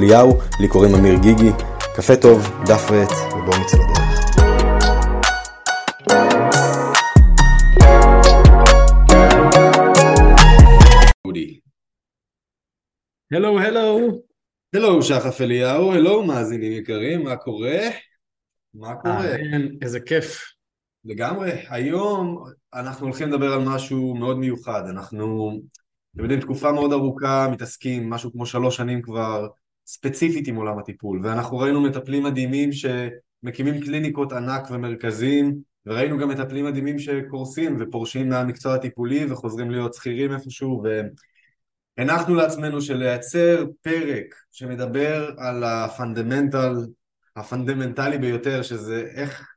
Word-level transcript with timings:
אליהו, 0.00 0.38
לי 0.60 0.68
קוראים 0.68 0.94
אמיר 0.94 1.14
גיגי. 1.22 1.50
קפה 1.96 2.16
טוב, 2.16 2.38
דף 2.66 2.90
ועט, 2.90 3.10
ובואו 3.32 3.60
נצא 3.60 3.76
לדרך. 3.76 4.10
הלו 13.32 13.60
הלו. 13.60 14.22
הלו 14.74 15.02
שחף 15.02 15.40
אליהו, 15.40 15.92
הלו 15.92 16.22
מאזינים 16.22 16.72
יקרים, 16.72 17.24
מה 17.24 17.36
קורה? 17.36 17.78
מה 18.74 18.94
קורה? 18.94 19.36
איזה 19.82 20.00
כיף. 20.00 20.52
לגמרי. 21.04 21.52
היום 21.68 22.44
אנחנו 22.74 23.06
הולכים 23.06 23.28
לדבר 23.28 23.52
על 23.52 23.60
משהו 23.64 24.14
מאוד 24.14 24.38
מיוחד. 24.38 24.82
אנחנו, 24.90 25.50
אתם 26.14 26.22
יודעים, 26.22 26.40
תקופה 26.40 26.72
מאוד 26.72 26.92
ארוכה 26.92 27.48
מתעסקים, 27.52 28.10
משהו 28.10 28.32
כמו 28.32 28.46
שלוש 28.46 28.76
שנים 28.76 29.02
כבר, 29.02 29.48
ספציפית 29.92 30.48
עם 30.48 30.56
עולם 30.56 30.78
הטיפול, 30.78 31.20
ואנחנו 31.22 31.58
ראינו 31.58 31.80
מטפלים 31.80 32.22
מדהימים 32.22 32.70
שמקימים 32.72 33.80
קליניקות 33.80 34.32
ענק 34.32 34.70
ומרכזיים, 34.70 35.58
וראינו 35.86 36.18
גם 36.18 36.28
מטפלים 36.28 36.64
מדהימים 36.64 36.98
שקורסים 36.98 37.76
ופורשים 37.80 38.28
מהמקצוע 38.28 38.74
הטיפולי 38.74 39.32
וחוזרים 39.32 39.70
להיות 39.70 39.94
שכירים 39.94 40.32
איפשהו, 40.32 40.82
והנחנו 41.98 42.34
לעצמנו 42.34 42.80
שלייצר 42.80 43.64
פרק 43.82 44.34
שמדבר 44.50 45.30
על 45.38 45.64
ה 45.64 45.72
fundamental, 45.72 46.74
הפונדמנטלי 47.36 48.18
ביותר, 48.18 48.62
שזה 48.62 49.06
איך 49.14 49.54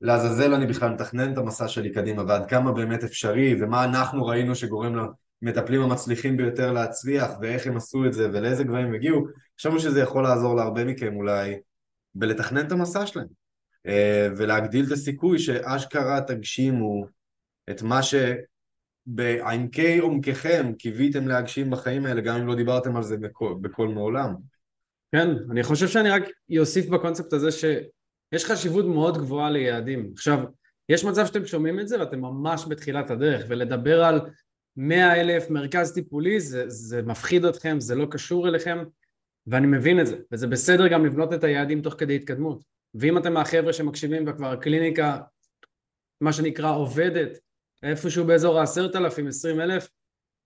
לעזאזל 0.00 0.54
אני 0.54 0.66
בכלל 0.66 0.90
מתכנן 0.90 1.32
את 1.32 1.38
המסע 1.38 1.68
שלי 1.68 1.92
קדימה 1.92 2.22
ועד 2.28 2.48
כמה 2.48 2.72
באמת 2.72 3.04
אפשרי 3.04 3.54
ומה 3.62 3.84
אנחנו 3.84 4.26
ראינו 4.26 4.54
שגורם 4.54 4.94
למטפלים 5.42 5.80
המצליחים 5.80 6.36
ביותר 6.36 6.72
להצליח 6.72 7.30
ואיך 7.40 7.66
הם 7.66 7.76
עשו 7.76 8.06
את 8.06 8.12
זה 8.12 8.28
ולאיזה 8.32 8.64
גבהים 8.64 8.86
הם 8.86 8.94
הגיעו 8.94 9.26
חשבנו 9.58 9.80
שזה 9.80 10.00
יכול 10.00 10.22
לעזור 10.22 10.56
להרבה 10.56 10.84
מכם 10.84 11.16
אולי 11.16 11.60
בלתכנן 12.14 12.66
את 12.66 12.72
המסע 12.72 13.06
שלהם 13.06 13.26
אה, 13.86 14.28
ולהגדיל 14.36 14.86
את 14.86 14.92
הסיכוי 14.92 15.38
שאשכרה 15.38 16.20
תגשימו 16.20 17.06
את 17.70 17.82
מה 17.82 18.00
שבעמקי 19.06 19.98
עומקכם 19.98 20.72
קיוויתם 20.78 21.28
להגשים 21.28 21.70
בחיים 21.70 22.06
האלה 22.06 22.20
גם 22.20 22.36
אם 22.36 22.46
לא 22.46 22.54
דיברתם 22.54 22.96
על 22.96 23.02
זה 23.02 23.16
בכל, 23.16 23.54
בכל 23.60 23.88
מעולם 23.88 24.34
כן, 25.12 25.28
אני 25.50 25.62
חושב 25.62 25.88
שאני 25.88 26.10
רק 26.10 26.22
אוסיף 26.58 26.88
בקונספט 26.88 27.32
הזה 27.32 27.52
ש... 27.52 27.64
יש 28.32 28.44
חשיבות 28.44 28.84
מאוד 28.84 29.18
גבוהה 29.18 29.50
ליעדים. 29.50 30.10
עכשיו, 30.12 30.38
יש 30.88 31.04
מצב 31.04 31.26
שאתם 31.26 31.46
שומעים 31.46 31.80
את 31.80 31.88
זה 31.88 32.00
ואתם 32.00 32.20
ממש 32.20 32.64
בתחילת 32.68 33.10
הדרך, 33.10 33.44
ולדבר 33.48 34.04
על 34.04 34.20
מאה 34.76 35.20
אלף 35.20 35.50
מרכז 35.50 35.92
טיפולי 35.94 36.40
זה, 36.40 36.64
זה 36.68 37.02
מפחיד 37.02 37.44
אתכם, 37.44 37.80
זה 37.80 37.94
לא 37.94 38.06
קשור 38.10 38.48
אליכם, 38.48 38.78
ואני 39.46 39.66
מבין 39.66 40.00
את 40.00 40.06
זה, 40.06 40.16
וזה 40.32 40.46
בסדר 40.46 40.88
גם 40.88 41.06
לבנות 41.06 41.32
את 41.32 41.44
היעדים 41.44 41.82
תוך 41.82 41.94
כדי 41.98 42.16
התקדמות. 42.16 42.64
ואם 42.94 43.18
אתם 43.18 43.32
מהחבר'ה 43.32 43.72
שמקשיבים 43.72 44.24
וכבר 44.28 44.52
הקליניקה, 44.52 45.18
מה 46.20 46.32
שנקרא 46.32 46.74
עובדת, 46.74 47.38
איפשהו 47.82 48.26
באזור 48.26 48.58
העשרת 48.58 48.96
אלפים, 48.96 49.26
עשרים 49.26 49.60
אלף, 49.60 49.88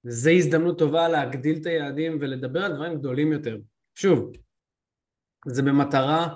זה 0.02 0.30
הזדמנות 0.30 0.78
טובה 0.78 1.08
להגדיל 1.08 1.58
את 1.60 1.66
היעדים 1.66 2.18
ולדבר 2.20 2.64
על 2.64 2.74
דברים 2.74 2.98
גדולים 2.98 3.32
יותר. 3.32 3.58
שוב, 3.94 4.32
זה 5.46 5.62
במטרה 5.62 6.34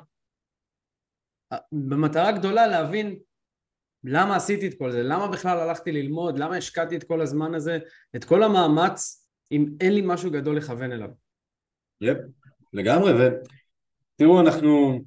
במטרה 1.73 2.33
גדולה 2.33 2.67
להבין 2.67 3.19
למה 4.05 4.37
עשיתי 4.37 4.69
את 4.69 4.75
כל 4.79 4.91
זה, 4.91 5.03
למה 5.03 5.29
בכלל 5.29 5.59
הלכתי 5.59 5.93
ללמוד, 5.93 6.39
למה 6.39 6.57
השקעתי 6.57 6.97
את 6.97 7.05
כל 7.05 7.21
הזמן 7.21 7.55
הזה, 7.55 7.79
את 8.17 8.25
כל 8.25 8.43
המאמץ, 8.43 9.29
אם 9.53 9.67
אין 9.81 9.95
לי 9.95 10.03
משהו 10.05 10.31
גדול 10.31 10.57
לכוון 10.57 10.93
אליו. 10.93 11.09
יפ, 12.01 12.17
לגמרי, 12.73 13.13
ותראו, 13.13 14.41
אנחנו, 14.41 15.01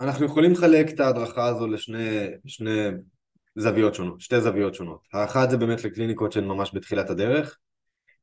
אנחנו 0.00 0.26
יכולים 0.26 0.52
לחלק 0.52 0.90
את 0.90 1.00
ההדרכה 1.00 1.46
הזו 1.46 1.66
לשני 1.66 2.26
שני 2.46 2.88
זוויות 3.56 3.94
שונות, 3.94 4.20
שתי 4.20 4.40
זוויות 4.40 4.74
שונות. 4.74 5.00
האחת 5.12 5.50
זה 5.50 5.56
באמת 5.56 5.84
לקליניקות 5.84 6.32
שהן 6.32 6.44
ממש 6.44 6.70
בתחילת 6.74 7.10
הדרך, 7.10 7.58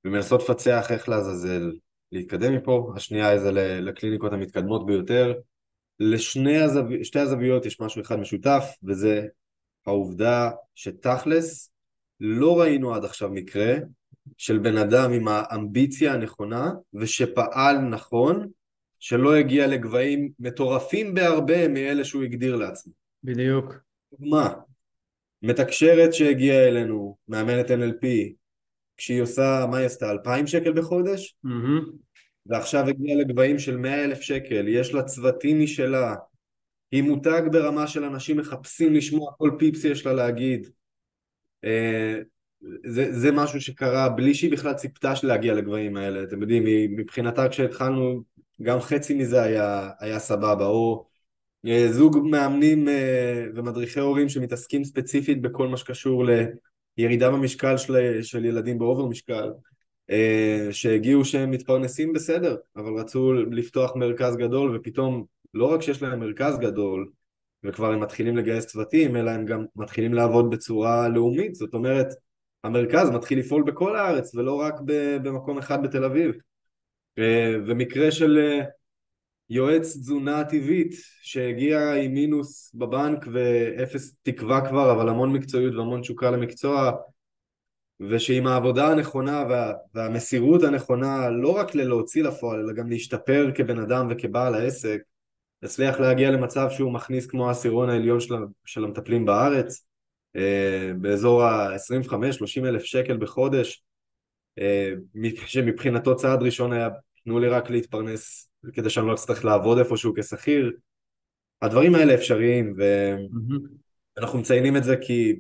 ומנסות 0.06 0.42
לפצח 0.42 0.92
איך 0.92 1.10
לעזאזל 1.10 1.72
להתקדם 2.12 2.56
מפה, 2.56 2.94
השנייה 2.96 3.40
זה 3.40 3.52
לקליניקות 3.82 4.34
המתקדמות 4.34 4.86
ביותר, 4.86 5.34
לשתי 6.00 6.58
הזו... 6.58 6.82
הזוויות 7.16 7.66
יש 7.66 7.82
משהו 7.82 8.02
אחד 8.02 8.20
משותף 8.20 8.64
וזה 8.84 9.28
העובדה 9.88 10.52
שתכלס 10.76 11.72
לא 12.20 12.62
ראינו 12.62 12.96
עד 12.96 13.06
עכשיו 13.06 13.30
מקרה 13.30 13.76
של 14.38 14.58
בן 14.60 14.78
אדם 14.78 15.14
עם 15.14 15.28
האמביציה 15.28 16.14
הנכונה 16.14 16.72
ושפעל 16.94 17.78
נכון 17.78 18.50
שלא 19.00 19.36
הגיע 19.36 19.68
לגבהים 19.68 20.32
מטורפים 20.40 21.14
בהרבה 21.14 21.68
מאלה 21.68 22.04
שהוא 22.04 22.24
הגדיר 22.24 22.56
לעצמו. 22.56 22.94
בדיוק. 23.24 23.74
מה? 24.20 24.54
מתקשרת 25.42 26.14
שהגיעה 26.14 26.68
אלינו, 26.68 27.18
מאמנת 27.28 27.72
NLP, 27.72 28.06
כשהיא 28.98 29.22
עושה, 29.22 29.66
מה 29.72 29.78
היא 29.78 29.86
עשתה? 29.86 30.12
אלפיים 30.12 30.48
שקל 30.48 30.74
בחודש? 30.74 31.36
Mm-hmm. 31.46 31.92
ועכשיו 32.46 32.88
הגיעה 32.88 33.18
לגבהים 33.18 33.60
של 33.60 33.78
מאה 33.78 34.04
אלף 34.04 34.22
שקל, 34.22 34.68
יש 34.68 34.94
לה 34.94 35.04
צוותים 35.04 35.60
משלה, 35.60 36.16
היא 36.94 37.04
מותג 37.04 37.42
ברמה 37.52 37.88
של 37.88 38.04
אנשים 38.04 38.38
מחפשים 38.38 38.94
לשמוע 38.94 39.32
כל 39.38 39.52
פיפס 39.60 39.84
יש 39.84 40.06
לה 40.06 40.14
להגיד. 40.14 40.70
אה, 41.64 42.20
זה, 42.86 43.20
זה 43.20 43.32
משהו 43.32 43.62
שקרה 43.62 44.10
בלי 44.10 44.34
שהיא 44.34 44.52
בכלל 44.52 44.74
ציפתה 44.74 45.14
להגיע 45.24 45.54
לגבהים 45.54 45.98
האלה, 45.98 46.24
אתם 46.24 46.42
יודעים, 46.42 46.64
מבחינתה 46.96 47.50
כשהתחלנו 47.50 48.24
גם 48.62 48.80
חצי 48.80 49.14
מזה 49.14 49.44
היה, 49.44 49.90
היה 50.00 50.20
סבבה, 50.20 50.66
או 50.66 51.06
אה, 51.68 51.88
זוג 51.92 52.18
מאמנים 52.32 52.88
אה, 52.88 53.46
ומדריכי 53.56 54.00
הורים 54.00 54.30
שמתעסקים 54.30 54.84
ספציפית 54.84 55.42
בכל 55.42 55.68
מה 55.68 55.78
שקשור 55.78 56.26
לירידה 56.98 57.30
במשקל 57.30 57.78
של, 57.78 58.22
של 58.22 58.46
ילדים 58.46 58.80
באובר 58.80 59.06
משקל, 59.06 59.52
שהגיעו 60.72 61.26
שהם 61.26 61.52
מתפרנסים 61.52 62.14
בסדר, 62.14 62.56
אבל 62.76 62.94
רצו 63.00 63.34
לפתוח 63.34 63.96
מרכז 63.96 64.36
גדול 64.36 64.76
ופתאום 64.76 65.26
לא 65.54 65.74
רק 65.74 65.82
שיש 65.82 66.02
להם 66.02 66.20
מרכז 66.20 66.60
גדול 66.60 67.10
וכבר 67.64 67.92
הם 67.92 68.00
מתחילים 68.00 68.38
לגייס 68.38 68.66
צוותים, 68.66 69.16
אלא 69.16 69.30
הם 69.32 69.46
גם 69.46 69.66
מתחילים 69.76 70.14
לעבוד 70.14 70.50
בצורה 70.50 71.08
לאומית, 71.08 71.56
זאת 71.56 71.74
אומרת 71.74 72.08
המרכז 72.64 73.10
מתחיל 73.10 73.40
לפעול 73.40 73.64
בכל 73.64 73.96
הארץ 73.96 74.36
ולא 74.36 74.60
רק 74.60 74.74
במקום 75.24 75.58
אחד 75.58 75.84
בתל 75.84 76.04
אביב. 76.04 76.32
ומקרה 77.68 78.12
של 78.12 78.38
אה, 78.38 78.66
יועץ 79.50 79.98
תזונה 79.98 80.44
טבעית 80.44 80.96
שהגיע 81.22 81.94
עם 81.94 82.14
מינוס 82.14 82.72
בבנק 82.76 83.26
ואפס 83.34 84.16
תקווה 84.24 84.70
כבר 84.70 84.92
אבל 84.92 85.10
המון 85.10 85.34
מקצועיות 85.34 85.76
והמון 85.76 86.02
תשוקה 86.02 86.32
למקצוע 86.32 86.92
ושעם 88.10 88.48
העבודה 88.48 88.88
הנכונה 88.88 89.46
וה, 89.50 89.74
והמסירות 89.94 90.64
הנכונה 90.64 91.30
לא 91.30 91.50
רק 91.50 91.76
ללהוציא 91.76 92.24
לפועל 92.24 92.60
אלא 92.60 92.74
גם 92.74 92.90
להשתפר 92.90 93.52
כבן 93.56 93.80
אדם 93.80 94.08
וכבעל 94.10 94.56
העסק 94.56 95.02
יצליח 95.64 96.00
להגיע 96.00 96.32
למצב 96.32 96.70
שהוא 96.70 96.94
מכניס 96.94 97.28
כמו 97.28 97.48
העשירון 97.48 97.90
העליון 97.90 98.20
של, 98.20 98.36
של 98.66 98.84
המטפלים 98.84 99.26
בארץ 99.26 99.86
אה, 100.36 100.92
באזור 101.02 101.44
ה-25-30 101.44 102.66
אלף 102.66 102.84
שקל 102.84 103.18
בחודש 103.18 103.84
אה, 104.60 104.94
שמבחינתו 105.36 106.16
צעד 106.16 106.44
ראשון 106.44 106.74
היה 106.74 106.90
תנו 107.24 107.40
לי 107.40 107.48
רק 107.48 107.70
להתפרנס 107.70 108.50
כדי 108.74 108.90
שאני 108.90 109.08
לא 109.08 109.14
אצטרך 109.14 109.46
לעבוד 109.46 109.78
איפשהו 109.78 110.14
כשכיר. 110.18 110.72
הדברים 111.62 111.96
האלה 111.96 112.14
אפשריים 112.14 112.76
ואנחנו 114.18 114.40
מציינים 114.40 114.78
את 114.78 114.84
זה 114.84 114.98
כי 114.98 115.36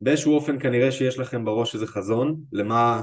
באיזשהו 0.00 0.34
אופן 0.34 0.60
כנראה 0.60 0.92
שיש 0.92 1.18
לכם 1.18 1.44
בראש 1.44 1.74
איזה 1.74 1.86
חזון 1.86 2.36
למה 2.52 3.02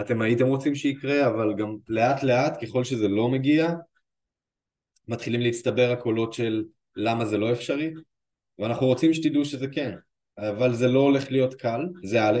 אתם 0.00 0.22
הייתם 0.22 0.46
רוצים 0.46 0.74
שיקרה, 0.74 1.26
אבל 1.26 1.54
גם 1.54 1.76
לאט 1.88 2.22
לאט 2.22 2.64
ככל 2.64 2.84
שזה 2.84 3.08
לא 3.08 3.28
מגיע, 3.28 3.74
מתחילים 5.08 5.40
להצטבר 5.40 5.90
הקולות 5.90 6.32
של 6.32 6.64
למה 6.96 7.24
זה 7.24 7.38
לא 7.38 7.52
אפשרי, 7.52 7.94
ואנחנו 8.58 8.86
רוצים 8.86 9.14
שתדעו 9.14 9.44
שזה 9.44 9.66
כן, 9.68 9.94
אבל 10.38 10.74
זה 10.74 10.88
לא 10.88 11.00
הולך 11.00 11.30
להיות 11.30 11.54
קל, 11.54 11.88
זה 12.04 12.24
א', 12.24 12.40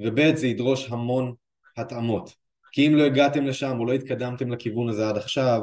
וב' 0.00 0.34
זה 0.34 0.46
ידרוש 0.46 0.90
המון 0.90 1.34
התאמות, 1.76 2.34
כי 2.72 2.86
אם 2.86 2.94
לא 2.94 3.02
הגעתם 3.02 3.46
לשם 3.46 3.76
או 3.78 3.86
לא 3.86 3.92
התקדמתם 3.92 4.52
לכיוון 4.52 4.88
הזה 4.88 5.08
עד 5.08 5.16
עכשיו, 5.16 5.60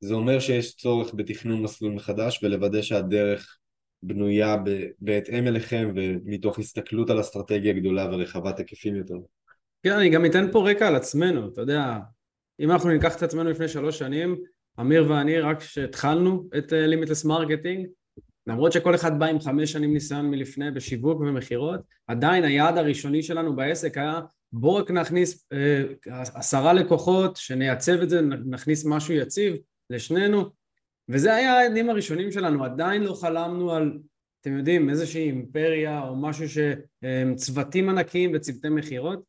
זה 0.00 0.14
אומר 0.14 0.40
שיש 0.40 0.76
צורך 0.76 1.14
בתכנון 1.14 1.62
מסלול 1.62 1.92
מחדש 1.92 2.40
ולוודא 2.42 2.82
שהדרך 2.82 3.58
בנויה 4.02 4.56
בהתאם 4.98 5.46
אליכם 5.46 5.92
ומתוך 5.94 6.58
הסתכלות 6.58 7.10
על 7.10 7.20
אסטרטגיה 7.20 7.72
גדולה 7.72 8.08
ורחבת 8.12 8.58
היקפים 8.58 8.96
יותר. 8.96 9.14
כן, 9.82 9.92
אני 9.92 10.10
גם 10.10 10.26
אתן 10.26 10.52
פה 10.52 10.70
רקע 10.70 10.88
על 10.88 10.96
עצמנו, 10.96 11.48
אתה 11.48 11.60
יודע, 11.60 11.98
אם 12.60 12.70
אנחנו 12.70 12.90
ניקח 12.90 13.16
את 13.16 13.22
עצמנו 13.22 13.50
לפני 13.50 13.68
שלוש 13.68 13.98
שנים, 13.98 14.36
אמיר 14.80 15.06
ואני 15.08 15.40
רק 15.40 15.60
כשהתחלנו 15.60 16.48
את 16.58 16.72
Limitless 16.72 17.24
uh, 17.24 17.28
Marketing, 17.28 17.86
למרות 18.46 18.72
שכל 18.72 18.94
אחד 18.94 19.18
בא 19.18 19.26
עם 19.26 19.40
חמש 19.40 19.72
שנים 19.72 19.92
ניסיון 19.92 20.30
מלפני 20.30 20.70
בשיווק 20.70 21.20
ומכירות, 21.20 21.80
עדיין 22.06 22.44
היעד 22.44 22.78
הראשוני 22.78 23.22
שלנו 23.22 23.56
בעסק 23.56 23.98
היה 23.98 24.20
בואו 24.52 24.74
רק 24.74 24.90
נכניס 24.90 25.46
uh, 25.54 26.10
עשרה 26.34 26.72
לקוחות, 26.72 27.36
שנייצב 27.36 28.00
את 28.02 28.10
זה, 28.10 28.20
נכניס 28.22 28.84
משהו 28.86 29.14
יציב 29.14 29.56
לשנינו, 29.90 30.44
וזה 31.08 31.34
היה 31.34 31.58
היעדים 31.58 31.90
הראשונים 31.90 32.32
שלנו, 32.32 32.64
עדיין 32.64 33.02
לא 33.02 33.14
חלמנו 33.14 33.72
על, 33.72 33.98
אתם 34.40 34.58
יודעים, 34.58 34.90
איזושהי 34.90 35.26
אימפריה 35.26 36.02
או 36.02 36.16
משהו 36.16 36.46
שצוותים 36.48 37.88
ענקיים 37.88 38.30
וצוותי 38.34 38.68
מכירות, 38.68 39.22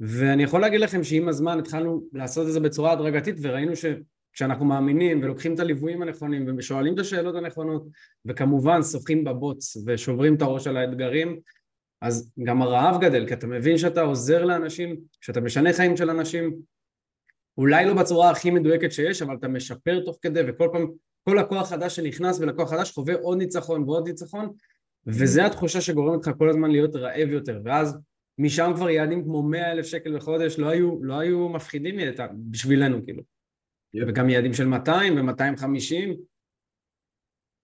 ואני 0.00 0.42
יכול 0.42 0.60
להגיד 0.60 0.80
לכם 0.80 1.04
שעם 1.04 1.28
הזמן 1.28 1.58
התחלנו 1.58 2.02
לעשות 2.12 2.46
את 2.46 2.52
זה 2.52 2.60
בצורה 2.60 2.92
הדרגתית 2.92 3.36
וראינו 3.42 3.72
שכשאנחנו 4.32 4.64
מאמינים 4.64 5.22
ולוקחים 5.22 5.54
את 5.54 5.60
הליוויים 5.60 6.02
הנכונים 6.02 6.54
ושואלים 6.58 6.94
את 6.94 6.98
השאלות 6.98 7.34
הנכונות 7.34 7.86
וכמובן 8.24 8.82
שוחים 8.82 9.24
בבוץ 9.24 9.76
ושוברים 9.86 10.34
את 10.34 10.42
הראש 10.42 10.66
על 10.66 10.76
האתגרים 10.76 11.40
אז 12.02 12.32
גם 12.42 12.62
הרעב 12.62 13.00
גדל 13.00 13.26
כי 13.26 13.34
אתה 13.34 13.46
מבין 13.46 13.78
שאתה 13.78 14.00
עוזר 14.00 14.44
לאנשים, 14.44 14.96
שאתה 15.20 15.40
משנה 15.40 15.72
חיים 15.72 15.96
של 15.96 16.10
אנשים 16.10 16.54
אולי 17.58 17.86
לא 17.86 17.94
בצורה 17.94 18.30
הכי 18.30 18.50
מדויקת 18.50 18.92
שיש 18.92 19.22
אבל 19.22 19.36
אתה 19.36 19.48
משפר 19.48 20.00
תוך 20.04 20.18
כדי 20.22 20.40
וכל 20.48 20.68
פעם 20.72 20.86
כל 21.24 21.36
לקוח 21.40 21.70
חדש 21.70 21.96
שנכנס 21.96 22.40
ולקוח 22.40 22.70
חדש 22.70 22.92
חווה 22.92 23.14
עוד 23.14 23.38
ניצחון 23.38 23.82
ועוד 23.82 24.08
ניצחון 24.08 24.52
וזה 25.06 25.46
התחושה 25.46 25.80
שגורמת 25.80 26.26
לך 26.26 26.34
כל 26.38 26.48
הזמן 26.48 26.70
להיות 26.70 26.96
רעב 26.96 27.28
יותר 27.28 27.60
ואז 27.64 27.98
משם 28.38 28.72
כבר 28.76 28.90
יעדים 28.90 29.24
כמו 29.24 29.42
100 29.42 29.72
אלף 29.72 29.86
שקל 29.86 30.16
בחודש 30.16 30.58
לא 30.58 30.68
היו, 30.68 31.04
לא 31.04 31.18
היו 31.18 31.48
מפחידים 31.48 31.96
בשבילנו 32.50 33.04
כאילו. 33.04 33.22
Yep. 33.96 34.04
וגם 34.08 34.30
יעדים 34.30 34.52
של 34.52 34.66
200 34.66 35.16
ו-250. 35.16 36.16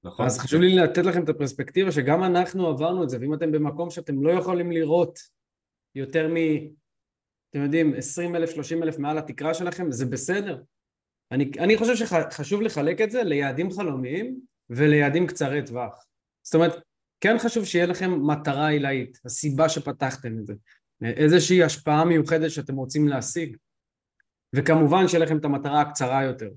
נכון. 0.05 0.27
אז 0.27 0.39
חשוב 0.39 0.61
לי 0.61 0.77
לתת 0.77 1.05
לכם 1.05 1.25
את 1.25 1.29
הפרספקטיבה 1.29 1.93
שגם 1.93 2.25
אנחנו 2.25 2.67
עברנו 2.67 3.05
את 3.05 3.11
זה, 3.11 3.19
ואם 3.21 3.35
אתם 3.35 3.53
במקום 3.53 3.91
שאתם 3.91 4.23
לא 4.23 4.31
יכולים 4.31 4.73
לראות 4.73 5.19
יותר 5.95 6.29
מ... 6.29 6.37
אתם 7.51 7.63
יודעים, 7.63 7.95
20 7.95 8.37
אלף, 8.37 8.51
30 8.51 8.83
אלף 8.83 8.99
מעל 8.99 9.19
התקרה 9.19 9.55
שלכם, 9.55 9.93
זה 9.93 10.07
בסדר. 10.07 10.63
אני, 11.33 11.51
אני 11.59 11.77
חושב 11.77 11.97
שחשוב 11.97 12.63
לחלק 12.63 13.01
את 13.01 13.11
זה 13.11 13.23
ליעדים 13.23 13.71
חלומיים 13.71 14.41
וליעדים 14.71 15.27
קצרי 15.27 15.67
טווח. 15.67 16.07
זאת 16.43 16.55
אומרת, 16.55 16.73
כן 17.21 17.37
חשוב 17.39 17.65
שיהיה 17.65 17.87
לכם 17.87 18.27
מטרה 18.27 18.69
עילאית, 18.69 19.19
הסיבה 19.25 19.69
שפתחתם 19.69 20.39
את 20.39 20.47
זה, 20.47 20.55
איזושהי 21.03 21.63
השפעה 21.63 22.05
מיוחדת 22.05 22.51
שאתם 22.51 22.77
רוצים 22.77 23.09
להשיג, 23.09 23.57
וכמובן 24.57 25.09
שיהיה 25.09 25.25
לכם 25.25 25.39
את 25.39 25.45
המטרה 25.45 25.81
הקצרה 25.81 26.25
יותר, 26.25 26.51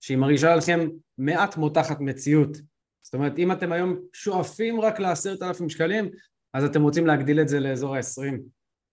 שהיא 0.00 0.16
מרגישה 0.18 0.56
לכם 0.56 0.88
מעט 1.18 1.56
מותחת 1.56 2.00
מציאות. 2.00 2.56
זאת 3.02 3.14
אומרת, 3.14 3.38
אם 3.38 3.52
אתם 3.52 3.72
היום 3.72 3.96
שואפים 4.12 4.80
רק 4.80 5.00
לעשרת 5.00 5.42
אלפים 5.42 5.68
שקלים, 5.68 6.10
אז 6.52 6.64
אתם 6.64 6.82
רוצים 6.82 7.06
להגדיל 7.06 7.40
את 7.40 7.48
זה 7.48 7.60
לאזור 7.60 7.96
ה-20. 7.96 8.40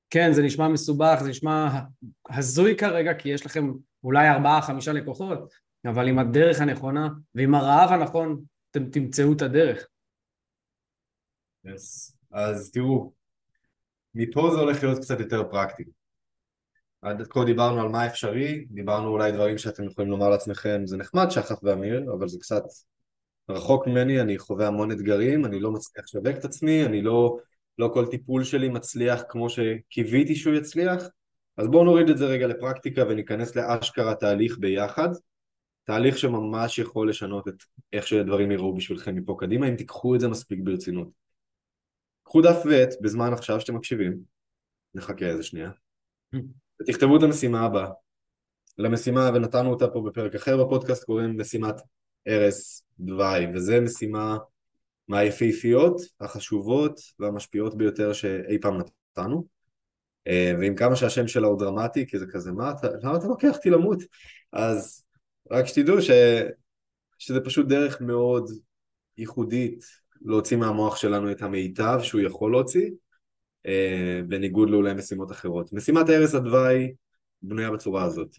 כן, 0.10 0.34
זה 0.34 0.44
נשמע 0.44 0.68
מסובך, 0.68 1.20
זה 1.24 1.30
נשמע 1.30 1.80
הזוי 2.30 2.78
כרגע, 2.78 3.14
כי 3.14 3.30
יש 3.30 3.46
לכם 3.46 3.72
אולי 4.04 4.30
ארבעה, 4.30 4.62
חמישה 4.62 4.94
לקוחות, 4.94 5.54
אבל 5.86 6.08
עם 6.08 6.20
הדרך 6.20 6.62
הנכונה 6.62 7.10
ועם 7.36 7.56
הרעב 7.56 7.92
הנכון, 7.92 8.44
אתם 8.72 8.90
תמצאו 8.90 9.34
את 9.34 9.42
הדרך. 9.42 9.88
Yes. 11.68 12.14
אז 12.32 12.72
תראו, 12.72 13.14
מפה 14.16 14.50
זה 14.54 14.60
הולך 14.60 14.84
להיות 14.84 15.00
קצת 15.00 15.20
יותר 15.20 15.44
פרקטי. 15.52 15.84
עד 17.02 17.28
כה 17.30 17.46
דיברנו 17.46 17.82
על 17.82 17.88
מה 17.88 18.08
אפשרי, 18.08 18.66
דיברנו 18.70 19.08
אולי 19.08 19.32
דברים 19.32 19.58
שאתם 19.58 19.84
יכולים 19.84 20.12
לומר 20.12 20.30
לעצמכם, 20.30 20.82
זה 20.86 20.98
נחמד 20.98 21.30
שחף 21.30 21.64
ואמיר, 21.64 22.14
אבל 22.14 22.28
זה 22.28 22.38
קצת 22.40 22.64
רחוק 23.50 23.88
ממני, 23.88 24.22
אני 24.22 24.38
חווה 24.38 24.68
המון 24.68 24.92
אתגרים, 24.92 25.46
אני 25.46 25.60
לא 25.60 25.72
מצליח 25.72 26.06
לשווק 26.06 26.38
את 26.40 26.46
עצמי, 26.46 26.86
אני 26.86 27.02
לא, 27.02 27.38
לא 27.78 27.92
כל 27.94 28.06
טיפול 28.06 28.44
שלי 28.44 28.70
מצליח 28.70 29.24
כמו 29.30 29.50
שקיוויתי 29.50 30.36
שהוא 30.36 30.56
יצליח, 30.56 31.04
אז 31.58 31.68
בואו 31.68 31.84
נוריד 31.84 32.10
את 32.10 32.18
זה 32.18 32.26
רגע 32.26 32.48
לפרקטיקה 32.48 33.04
וניכנס 33.10 33.56
לאשכרה 33.56 34.16
תהליך 34.16 34.58
ביחד, 34.60 35.10
תהליך 35.84 36.18
שממש 36.18 36.80
יכול 36.80 37.10
לשנות 37.10 37.48
את 37.48 37.56
איך 37.94 38.08
שדברים 38.08 38.52
יראו 38.52 38.76
בשבילכם 38.76 39.16
מפה 39.16 39.36
קדימה, 39.40 39.68
אם 39.70 39.76
תיקחו 39.76 40.16
את 40.16 40.20
זה 40.20 40.28
מספיק 40.28 40.60
ברצינות. 40.64 41.08
קחו 42.24 42.42
דף 42.42 42.64
ועט 42.66 42.94
בזמן 43.02 43.34
עכשיו 43.34 43.62
שאתם 43.62 43.76
מקשיבים, 43.76 44.18
נחכה 44.96 45.26
איזה 45.26 45.44
שנייה, 45.44 45.70
ותכתבו 46.82 47.18
את 47.18 47.24
המשימה 47.24 47.62
הבאה. 47.62 47.90
למשימה, 48.78 49.30
ונתנו 49.34 49.70
אותה 49.70 49.88
פה 49.88 50.02
בפרק 50.02 50.36
אחר 50.36 50.66
בפודקאסט, 50.66 51.04
קוראים 51.04 51.38
משימת 51.40 51.76
ארס 52.28 52.84
דווי, 53.00 53.48
וזו 53.54 53.74
משימה 53.82 54.38
מהיפהפיות, 55.08 56.02
החשובות 56.20 57.02
והמשפיעות 57.20 57.78
ביותר 57.78 58.14
שאי 58.14 58.60
פעם 58.62 58.78
נתנו. 58.78 59.46
אה, 60.28 60.54
ועם 60.60 60.76
כמה 60.76 60.96
שהשם 60.96 61.28
שלה 61.28 61.48
הוא 61.48 61.60
דרמטי, 61.60 62.08
כי 62.08 62.20
זה 62.20 62.26
כזה, 62.32 62.52
מה 62.52 62.72
אתה, 62.72 62.88
למה 63.04 63.18
אתה 63.18 63.28
לוקח 63.28 63.56
אותי 63.56 63.70
למות? 63.70 64.04
אז 64.54 65.04
רק 65.52 65.66
שתדעו 65.66 66.02
ש... 66.02 66.12
שזה 67.18 67.42
פשוט 67.42 67.68
דרך 67.68 68.02
מאוד 68.02 68.52
ייחודית 69.18 69.84
להוציא 70.22 70.58
מהמוח 70.58 70.96
שלנו 70.96 71.32
את 71.32 71.42
המיטב 71.42 72.00
שהוא 72.04 72.22
יכול 72.22 72.52
להוציא, 72.52 72.90
בניגוד 74.28 74.70
לאולי 74.70 74.94
משימות 74.94 75.32
אחרות. 75.32 75.74
משימת 75.74 76.10
הרס 76.10 76.36
הדווי 76.36 76.94
בנויה 77.42 77.72
בצורה 77.72 78.04
הזאת. 78.04 78.36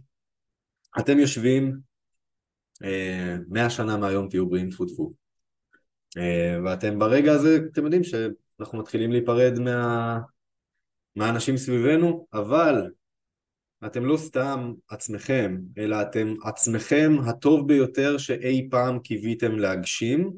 אתם 0.98 1.19
יושבים, 1.19 1.78
אה, 2.84 3.36
מאה 3.48 3.70
שנה 3.70 3.96
מהיום 3.96 4.28
תהיו 4.28 4.48
בריאים 4.48 4.70
טפו 4.70 4.86
טפו. 4.86 5.12
אה, 6.19 6.58
ואתם 6.64 6.98
ברגע 6.98 7.32
הזה, 7.32 7.58
אתם 7.72 7.84
יודעים 7.84 8.04
שאנחנו 8.04 8.78
מתחילים 8.78 9.12
להיפרד 9.12 9.58
מה... 9.58 10.19
מהאנשים 11.16 11.56
סביבנו, 11.56 12.26
אבל 12.32 12.90
אתם 13.86 14.04
לא 14.04 14.16
סתם 14.16 14.72
עצמכם, 14.88 15.56
אלא 15.78 16.02
אתם 16.02 16.34
עצמכם 16.44 17.12
הטוב 17.26 17.69
ביותר 17.69 18.19
שאי 18.19 18.69
פעם 18.70 18.98
קיוויתם 18.98 19.52
להגשים, 19.58 20.32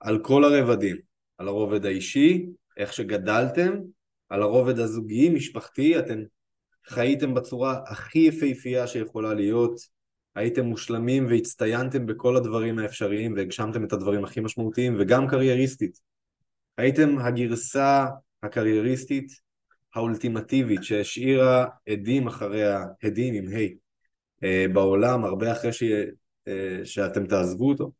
על 0.00 0.18
כל 0.22 0.44
הרבדים, 0.44 0.96
על 1.38 1.48
הרובד 1.48 1.86
האישי, 1.86 2.46
איך 2.76 2.92
שגדלתם, 2.92 3.72
על 4.30 4.42
הרובד 4.42 4.78
הזוגי, 4.78 5.28
משפחתי, 5.28 5.98
אתם 5.98 6.22
חייתם 6.86 7.34
בצורה 7.34 7.80
הכי 7.86 8.18
יפהפייה 8.18 8.86
שיכולה 8.86 9.34
להיות, 9.34 9.80
הייתם 10.34 10.64
מושלמים 10.64 11.26
והצטיינתם 11.26 12.06
בכל 12.06 12.36
הדברים 12.36 12.78
האפשריים 12.78 13.32
והגשמתם 13.32 13.84
את 13.84 13.92
הדברים 13.92 14.24
הכי 14.24 14.40
משמעותיים 14.40 14.96
וגם 14.98 15.28
קרייריסטית. 15.28 16.00
הייתם 16.78 17.18
הגרסה 17.18 18.06
הקרייריסטית 18.42 19.32
האולטימטיבית 19.94 20.84
שהשאירה 20.84 21.66
עדים 21.88 22.26
אחריה, 22.26 22.84
עדים 23.04 23.34
עם 23.34 23.52
ה' 23.52 23.68
אה, 24.44 24.66
בעולם 24.72 25.24
הרבה 25.24 25.52
אחרי 25.52 25.72
ש... 25.72 25.82
אה, 26.48 26.80
שאתם 26.84 27.26
תעזבו 27.26 27.68
אותו. 27.68 27.92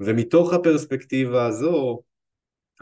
ומתוך 0.00 0.52
הפרספקטיבה 0.52 1.46
הזו 1.46 2.02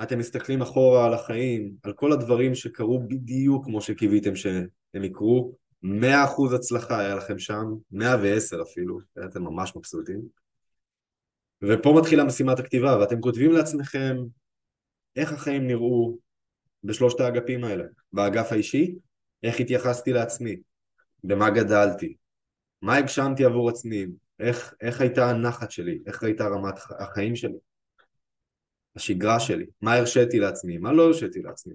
אתם 0.03 0.19
מסתכלים 0.19 0.63
אחורה 0.63 1.07
על 1.07 1.15
החיים, 1.15 1.73
על 1.83 1.93
כל 1.93 2.13
הדברים 2.13 2.55
שקרו 2.55 3.01
בדיוק 3.09 3.65
כמו 3.65 3.81
שקיוויתם 3.81 4.37
שהם 4.37 5.05
יקרו, 5.05 5.55
מאה 5.83 6.25
אחוז 6.25 6.53
הצלחה 6.53 7.01
היה 7.01 7.15
לכם 7.15 7.39
שם, 7.39 7.65
מאה 7.91 8.17
ועשר 8.23 8.63
אפילו, 8.63 8.99
אתם 9.25 9.43
ממש 9.43 9.77
מבסוטים. 9.77 10.21
ופה 11.63 11.95
מתחילה 11.99 12.25
משימת 12.25 12.59
הכתיבה, 12.59 12.99
ואתם 13.01 13.21
כותבים 13.21 13.53
לעצמכם 13.53 14.17
איך 15.17 15.33
החיים 15.33 15.67
נראו 15.67 16.19
בשלושת 16.85 17.21
האגפים 17.21 17.65
האלה. 17.65 17.85
באגף 18.13 18.53
האישי, 18.53 18.95
איך 19.43 19.61
התייחסתי 19.61 20.13
לעצמי, 20.13 20.57
במה 21.25 21.51
גדלתי, 21.51 22.17
מה 22.83 22.97
הגשמתי 22.97 23.45
עבור 23.45 23.69
עצמי, 23.69 24.07
איך, 24.41 24.75
איך 24.81 25.01
הייתה 25.01 25.31
הנחת 25.31 25.71
שלי, 25.71 25.99
איך 26.07 26.23
הייתה 26.23 26.49
רמת 26.49 26.75
החיים 26.99 27.37
שלי, 27.37 27.59
השגרה 28.99 29.41
שלי, 29.41 29.67
מה 29.83 29.95
הרשיתי 29.95 30.39
לעצמי, 30.39 30.79
מה 30.79 30.93
לא 30.93 31.07
הרשיתי 31.07 31.43
לעצמי. 31.43 31.75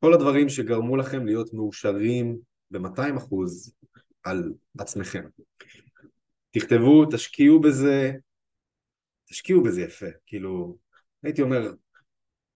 כל 0.00 0.14
הדברים 0.14 0.48
שגרמו 0.48 0.96
לכם 0.96 1.26
להיות 1.26 1.54
מאושרים 1.54 2.38
ב-200% 2.70 3.34
על 4.22 4.52
עצמכם. 4.78 5.24
תכתבו, 6.50 7.04
תשקיעו 7.10 7.60
בזה, 7.60 8.12
תשקיעו 9.24 9.62
בזה 9.62 9.82
יפה, 9.82 10.06
כאילו, 10.26 10.76
הייתי 11.22 11.42
אומר, 11.42 11.72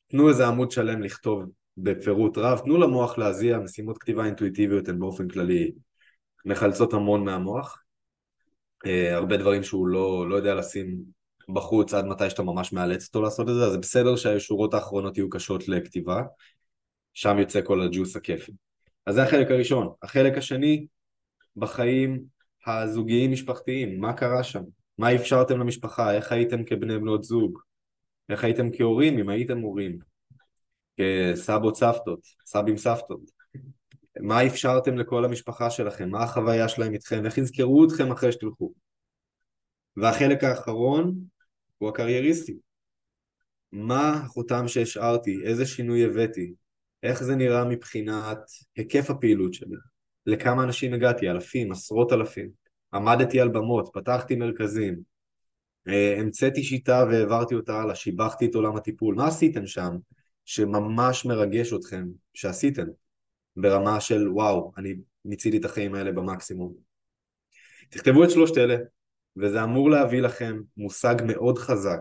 תנו 0.09 0.28
איזה 0.28 0.47
עמוד 0.47 0.71
שלם 0.71 1.02
לכתוב 1.02 1.45
בפירוט 1.76 2.38
רב, 2.38 2.59
תנו 2.59 2.76
למוח 2.78 3.18
להזיע, 3.18 3.59
משימות 3.59 3.99
כתיבה 3.99 4.25
אינטואיטיביות 4.25 4.88
הן 4.88 4.99
באופן 4.99 5.28
כללי 5.28 5.73
מחלצות 6.45 6.92
המון 6.92 7.25
מהמוח, 7.25 7.83
אה, 8.87 9.16
הרבה 9.16 9.37
דברים 9.37 9.62
שהוא 9.62 9.88
לא, 9.88 10.30
לא 10.30 10.37
יודע 10.37 10.54
לשים 10.54 11.18
בחוץ 11.49 11.95
עד 11.95 12.05
מתי 12.05 12.31
שאתה 12.31 12.43
ממש 12.43 12.73
מאלץ 12.73 13.07
אותו 13.07 13.23
לעשות 13.23 13.49
את 13.49 13.55
זה, 13.55 13.64
אז 13.64 13.73
זה 13.73 13.78
בסדר 13.78 14.17
שהשורות 14.17 14.75
האחרונות 14.75 15.17
יהיו 15.17 15.31
קשות 15.31 15.69
לכתיבה, 15.69 16.23
שם 17.14 17.38
יוצא 17.38 17.61
כל 17.64 17.83
הג'וס 17.83 18.17
הכיפי. 18.17 18.52
אז 19.07 19.14
זה 19.14 19.23
החלק 19.23 19.50
הראשון. 19.50 19.88
החלק 20.02 20.38
השני, 20.38 20.87
בחיים 21.57 22.23
הזוגיים 22.67 23.33
משפחתיים, 23.33 24.00
מה 24.00 24.12
קרה 24.12 24.43
שם? 24.43 24.62
מה 24.99 25.14
אפשרתם 25.14 25.59
למשפחה? 25.59 26.14
איך 26.14 26.33
הייתם 26.33 26.64
כבני 26.64 26.99
בנות 26.99 27.25
זוג? 27.25 27.59
איך 28.28 28.45
הייתם 28.45 28.67
כהורים, 28.73 29.19
אם 29.19 29.28
הייתם 29.28 29.59
הורים? 29.59 29.99
כסבות 30.97 31.76
סבתות, 31.76 32.21
סבים 32.47 32.76
סבתות? 32.76 33.21
מה 34.21 34.47
אפשרתם 34.47 34.99
לכל 34.99 35.25
המשפחה 35.25 35.71
שלכם? 35.71 36.11
מה 36.11 36.23
החוויה 36.23 36.69
שלהם 36.69 36.93
איתכם? 36.93 37.26
איך 37.26 37.38
יזכרו 37.38 37.85
אתכם 37.85 38.12
אחרי 38.12 38.33
שתלכו? 38.33 38.73
והחלק 39.97 40.45
האחרון 40.45 41.14
הוא 41.78 41.88
הקרייריסטי. 41.88 42.58
מה 43.73 44.11
החותם 44.11 44.68
שהשארתי? 44.68 45.38
איזה 45.44 45.66
שינוי 45.66 46.04
הבאתי? 46.04 46.52
איך 47.02 47.23
זה 47.23 47.37
נראה 47.37 47.64
מבחינת 47.64 48.38
היקף 48.76 49.11
הפעילות 49.11 49.54
שלי? 49.54 49.76
לכמה 50.26 50.62
אנשים 50.62 50.94
הגעתי? 50.94 51.30
אלפים, 51.30 51.73
עשרות 51.73 52.12
אלפים. 52.12 52.50
עמדתי 52.94 53.40
על 53.40 53.49
במות, 53.49 53.90
פתחתי 53.92 54.37
מרכזים, 54.37 55.00
אה, 55.88 56.16
המצאתי 56.20 56.62
שיטה 56.62 57.04
והעברתי 57.11 57.54
אותה 57.54 57.80
הלאה, 57.80 57.94
שיבחתי 57.94 58.47
את 58.47 58.54
עולם 58.54 58.76
הטיפול. 58.76 59.14
מה 59.14 59.26
עשיתם 59.26 59.66
שם 59.66 59.97
שממש 60.44 61.25
מרגש 61.25 61.73
אתכם 61.73 62.06
שעשיתם? 62.35 62.87
ברמה 63.56 64.00
של 64.00 64.28
וואו, 64.28 64.73
אני 64.76 64.94
מיציתי 65.25 65.56
את 65.56 65.64
החיים 65.64 65.94
האלה 65.94 66.12
במקסימום. 66.12 66.75
תכתבו 67.90 68.25
את 68.25 68.30
שלושת 68.30 68.58
אלה, 68.58 68.76
וזה 69.40 69.64
אמור 69.64 69.90
להביא 69.90 70.21
לכם 70.21 70.61
מושג 70.76 71.14
מאוד 71.26 71.59
חזק 71.59 72.00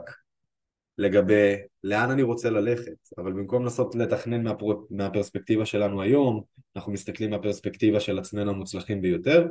לגבי 0.98 1.56
לאן 1.84 2.12
אני 2.12 2.24
רוצה 2.24 2.50
ללכת, 2.50 2.98
אבל 3.18 3.34
במקום 3.34 3.64
לנסות 3.64 3.96
לתכנן 3.96 4.44
מהפר... 4.44 4.66
מהפרספקטיבה 4.90 5.66
שלנו 5.66 6.02
היום, 6.02 6.44
אנחנו 6.76 6.92
מסתכלים 6.92 7.30
מהפרספקטיבה 7.30 8.00
של 8.00 8.20
עצמנו 8.20 8.52
המוצלחים 8.52 9.02
ביותר. 9.02 9.48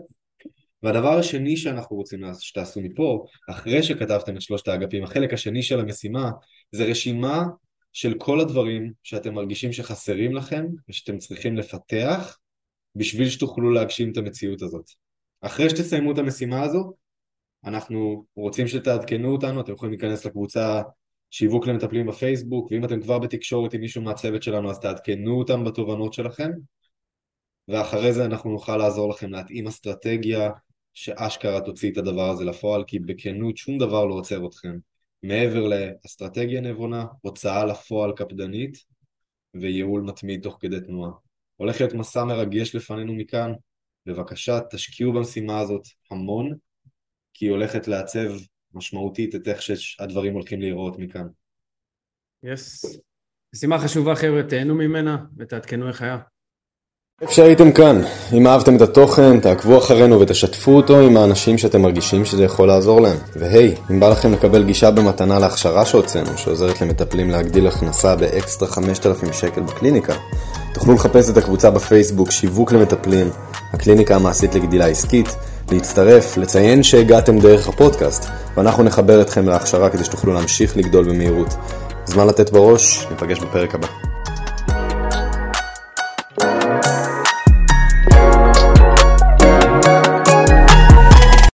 והדבר 0.82 1.18
השני 1.18 1.56
שאנחנו 1.56 1.96
רוצים 1.96 2.20
שתעשו 2.40 2.80
מפה, 2.80 3.24
אחרי 3.50 3.82
שכתבתם 3.82 4.36
את 4.36 4.42
שלושת 4.42 4.68
האגפים, 4.68 5.04
החלק 5.04 5.32
השני 5.32 5.62
של 5.62 5.80
המשימה, 5.80 6.30
זה 6.72 6.84
רשימה 6.84 7.44
של 7.92 8.14
כל 8.18 8.40
הדברים 8.40 8.92
שאתם 9.02 9.34
מרגישים 9.34 9.72
שחסרים 9.72 10.36
לכם 10.36 10.66
ושאתם 10.88 11.18
צריכים 11.18 11.56
לפתח 11.56 12.38
בשביל 12.96 13.28
שתוכלו 13.28 13.70
להגשים 13.70 14.12
את 14.12 14.16
המציאות 14.16 14.62
הזאת. 14.62 14.90
אחרי 15.40 15.70
שתסיימו 15.70 16.12
את 16.12 16.18
המשימה 16.18 16.62
הזו, 16.62 16.92
אנחנו 17.66 18.24
רוצים 18.36 18.68
שתעדכנו 18.68 19.32
אותנו, 19.32 19.60
אתם 19.60 19.72
יכולים 19.72 19.92
להיכנס 19.92 20.26
לקבוצה 20.26 20.82
שיווק 21.30 21.66
למטפלים 21.66 22.06
בפייסבוק, 22.06 22.68
ואם 22.70 22.84
אתם 22.84 23.00
כבר 23.00 23.18
בתקשורת 23.18 23.74
עם 23.74 23.80
מישהו 23.80 24.02
מהצוות 24.02 24.42
שלנו 24.42 24.70
אז 24.70 24.80
תעדכנו 24.80 25.38
אותם 25.38 25.64
בתובנות 25.64 26.12
שלכם, 26.12 26.50
ואחרי 27.68 28.12
זה 28.12 28.24
אנחנו 28.24 28.50
נוכל 28.50 28.76
לעזור 28.76 29.10
לכם 29.10 29.32
להתאים 29.32 29.66
אסטרטגיה 29.66 30.50
שאשכרה 30.94 31.60
תוציא 31.60 31.92
את 31.92 31.98
הדבר 31.98 32.30
הזה 32.30 32.44
לפועל, 32.44 32.84
כי 32.86 32.98
בכנות 32.98 33.56
שום 33.56 33.78
דבר 33.78 34.04
לא 34.04 34.14
עוצר 34.14 34.46
אתכם. 34.46 34.76
מעבר 35.22 35.68
לאסטרטגיה 35.68 36.60
נבונה, 36.60 37.06
הוצאה 37.20 37.64
לפועל 37.64 38.12
קפדנית 38.12 38.78
וייעול 39.54 40.02
מתמיד 40.02 40.42
תוך 40.42 40.58
כדי 40.60 40.80
תנועה. 40.80 41.10
הולך 41.56 41.80
להיות 41.80 41.94
מסע 41.94 42.24
מרגש 42.24 42.74
לפנינו 42.74 43.14
מכאן, 43.14 43.52
בבקשה 44.06 44.60
תשקיעו 44.70 45.12
במשימה 45.12 45.60
הזאת 45.60 45.82
המון, 46.10 46.54
כי 47.38 47.44
היא 47.44 47.50
הולכת 47.50 47.88
לעצב 47.88 48.28
משמעותית 48.74 49.34
את 49.34 49.48
איך 49.48 49.62
שהדברים 49.62 50.34
הולכים 50.34 50.60
להיראות 50.60 50.98
מכאן. 50.98 51.26
יס. 52.42 52.84
Yes. 52.84 52.98
משימה 53.54 53.78
חשובה 53.78 54.14
חבר'ה, 54.14 54.42
תהנו 54.42 54.74
ממנה 54.74 55.16
ותעדכנו 55.36 55.88
איך 55.88 56.02
היה. 56.02 56.18
איפה 57.22 57.32
שהייתם 57.32 57.72
כאן, 57.72 58.00
אם 58.32 58.46
אהבתם 58.46 58.76
את 58.76 58.80
התוכן, 58.80 59.40
תעקבו 59.40 59.78
אחרינו 59.78 60.20
ותשתפו 60.20 60.76
אותו 60.76 61.00
עם 61.00 61.16
האנשים 61.16 61.58
שאתם 61.58 61.82
מרגישים 61.82 62.24
שזה 62.24 62.44
יכול 62.44 62.68
לעזור 62.68 63.00
להם. 63.00 63.16
והי, 63.36 63.74
אם 63.90 64.00
בא 64.00 64.08
לכם 64.08 64.32
לקבל 64.32 64.64
גישה 64.64 64.90
במתנה 64.90 65.38
להכשרה 65.38 65.86
שהוצאנו, 65.86 66.38
שעוזרת 66.38 66.80
למטפלים 66.80 67.30
להגדיל 67.30 67.66
הכנסה 67.66 68.16
באקסטרה 68.16 68.68
5,000 68.68 69.32
שקל 69.32 69.60
בקליניקה, 69.60 70.14
תוכלו 70.74 70.94
לחפש 70.94 71.30
את 71.30 71.36
הקבוצה 71.36 71.70
בפייסבוק 71.70 72.30
שיווק 72.30 72.72
למטפלים, 72.72 73.26
הקליניקה 73.72 74.16
המעשית 74.16 74.54
לגדילה 74.54 74.86
עסקית, 74.86 75.28
להצטרף, 75.72 76.36
לציין 76.36 76.82
שהגעתם 76.82 77.38
דרך 77.38 77.68
הפודקאסט, 77.68 78.24
ואנחנו 78.56 78.82
נחבר 78.82 79.22
אתכם 79.22 79.48
להכשרה 79.48 79.90
כדי 79.90 80.04
שתוכלו 80.04 80.32
להמשיך 80.32 80.76
לגדול 80.76 81.04
במהירות. 81.04 81.54
זמן 82.04 82.26
לתת 82.26 82.50
בראש, 82.50 83.06
ניפגש 83.10 83.38
בפרק 83.38 83.74
הבא. 83.74 84.15